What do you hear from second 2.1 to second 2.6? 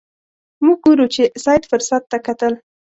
ته کتل.